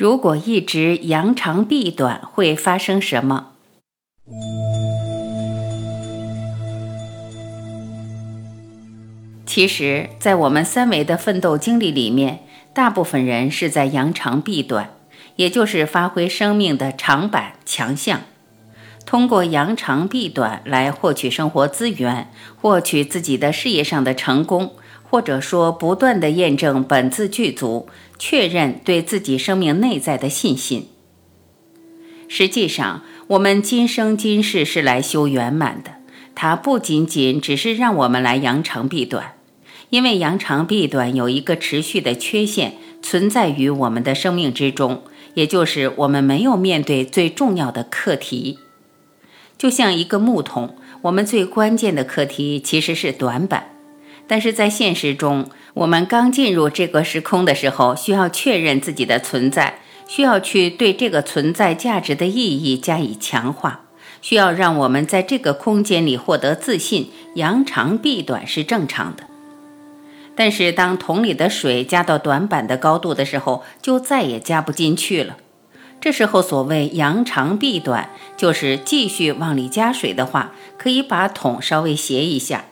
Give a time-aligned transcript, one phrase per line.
[0.00, 3.48] 如果一直扬长避短，会发生什么？
[9.44, 12.38] 其实，在我们三维的奋斗经历里面，
[12.72, 14.88] 大部分人是在扬长避短，
[15.36, 18.22] 也就是发挥生命的长板强项，
[19.04, 24.72] 通过扬长避短来获取生活资源，获取自己的事业上的成功。
[25.10, 30.86] 或者说，不断的验证本自具足，确认对自己生命内在的信心。
[32.28, 35.94] 实际上，我们今生今世是来修圆满的，
[36.36, 39.34] 它不仅仅只是让我们来扬长避短，
[39.88, 45.02] 因为扬长避短有一个持续的缺陷存在于我们的生命之中，
[45.34, 48.60] 也就是我们没有面对最重要的课题。
[49.58, 53.79] 就像一个木桶，我们最关键的课题其实是短板。
[54.30, 63.80] 但是在现实中，我们刚进入这个时空的时候，需要确认自己的存在，需要去对这个存在价值的意义加以强化，
[64.22, 67.10] 需要让我们在这个空间里获得自信。
[67.34, 69.24] 扬长避短是正常的，
[70.36, 75.38] 但是当桶里的水加到短板的高度的时候，就再也加不进去了。
[76.00, 82.66] 这时候，所谓扬长避短，就是继续往里加水的话，可以把桶稍微斜一下。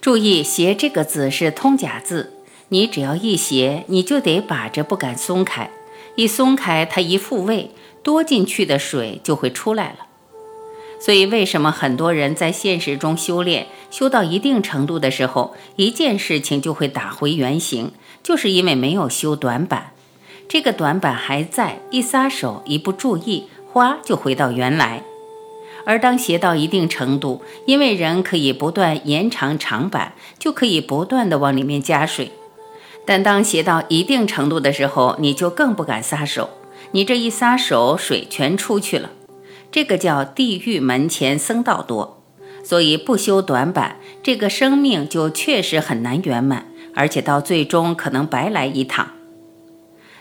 [0.00, 2.32] 注意，斜这个字是通假字，
[2.70, 5.70] 你只要一斜，你就得把着不敢松开，
[6.14, 7.70] 一松开它一复位，
[8.02, 10.06] 多进去的水就会出来了。
[10.98, 17.92] 所以，为什么很多人在现实中修炼，修到一定程度的时候，一件事情就会打回原形，
[18.22, 19.92] 就是因为没有修短板，
[20.48, 25.02] 这个短板还在，一撒手，一不注意，花就回到原来。
[25.90, 32.30] 而当斜到一定程度，因为人可以不断延长长板，就可以不断的往里面加水。
[33.04, 36.50] 但当斜到一定程度的时候，你就更不敢撒手。
[36.92, 39.10] 你这一撒手，水全出去了。
[39.72, 42.22] 这个叫地狱门前僧道多。
[42.62, 49.08] 所以不修短板，这个生命就确实很难圆满，而且到最终可能白来一趟。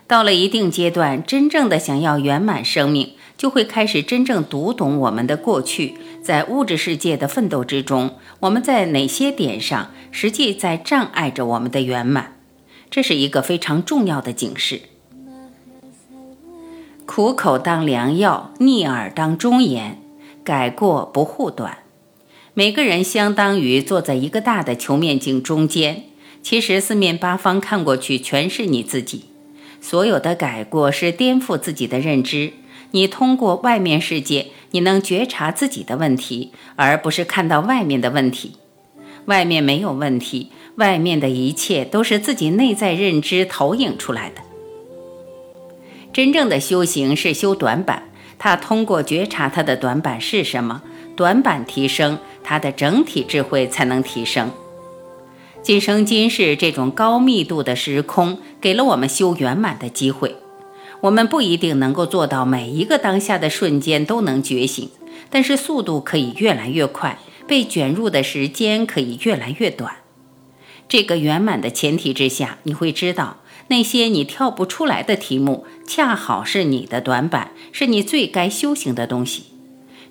[0.10, 3.12] 到了一定阶段，真正的想要圆满生命。
[3.38, 12.34] 就会开始真正读懂我们的过去，在物质世界的奋斗之中，我们在哪些点上实际在障碍着我们的圆满？
[12.90, 14.82] 这是一个非常重要的警示。
[17.06, 20.02] 苦口当良药，逆耳当忠言，
[20.44, 21.78] 改过不护短。
[22.54, 26.04] 每个人相当于坐在一个大的球面镜中间，
[26.44, 29.29] 其实四面八方看过去全是你自己。
[29.82, 32.54] 所有的改过是颠覆自己的认知。
[32.92, 38.54] 你通过外面世界，你能觉察自己的问题，而不是看到外面的问题。
[39.26, 44.42] 外面没有问题，外面的一切都是自己内在认知投影出来的。
[46.12, 48.10] 真正的修行是修短板，
[48.40, 50.82] 他通过觉察他的短板是什么，
[51.16, 54.52] 短板提升，他的整体智慧才能提升。
[55.70, 60.36] 今生今世这种高密度的时空，给了我们修圆满的机会。
[61.02, 64.90] 我们不一定能够做到每一个当下的瞬间都能觉醒，
[65.30, 69.98] 但是速度可以越来越快，被卷入的时间可以越来越短。
[70.88, 73.38] 这个圆满的前提之下，你会知道
[73.68, 79.44] 那些你跳不出来的题目，恰好是你的短板，是你最该修行的东西。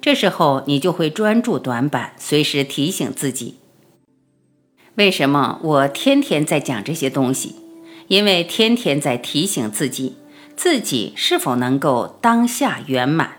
[0.00, 3.56] 这时候你就会专注短板，随时提醒自己。
[4.98, 7.54] 为什么我天天在讲这些东西？
[8.08, 10.16] 因为天天在提醒自己。
[10.56, 13.30] 自己是否能够当下圆满？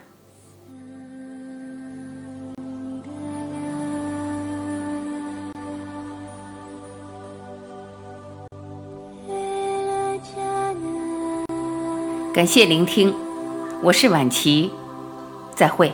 [12.33, 13.13] 感谢聆听，
[13.83, 14.71] 我是晚琪，
[15.53, 15.91] 再会。